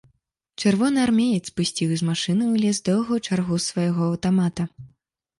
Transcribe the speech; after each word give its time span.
Чырвонаармеец 0.61 1.45
пусціў 1.59 1.91
з 1.99 2.07
машыны 2.09 2.45
ў 2.45 2.55
лес 2.63 2.77
доўгую 2.87 3.19
чаргу 3.27 3.59
з 3.59 3.67
свайго 3.73 4.01
аўтамата. 4.07 4.63